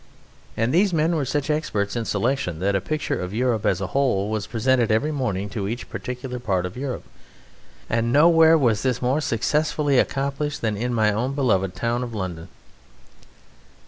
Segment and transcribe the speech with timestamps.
[0.57, 3.85] And these men were such experts in selection that a picture of Europe as a
[3.93, 7.03] whole was presented every morning to each particular part of Europe;
[7.87, 12.47] and nowhere was this more successfully accomplished than in my own beloved town of London."